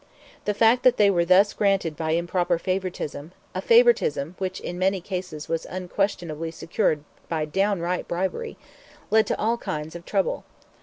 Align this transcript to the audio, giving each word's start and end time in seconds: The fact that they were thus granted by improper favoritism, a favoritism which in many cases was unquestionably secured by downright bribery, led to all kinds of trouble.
The 0.45 0.55
fact 0.55 0.81
that 0.81 0.97
they 0.97 1.11
were 1.11 1.25
thus 1.25 1.53
granted 1.53 1.95
by 1.95 2.13
improper 2.13 2.57
favoritism, 2.57 3.33
a 3.53 3.61
favoritism 3.61 4.33
which 4.39 4.59
in 4.59 4.79
many 4.79 4.99
cases 4.99 5.47
was 5.47 5.67
unquestionably 5.67 6.49
secured 6.49 7.03
by 7.29 7.45
downright 7.45 8.07
bribery, 8.07 8.57
led 9.11 9.27
to 9.27 9.37
all 9.37 9.59
kinds 9.59 9.95
of 9.95 10.03
trouble. 10.03 10.43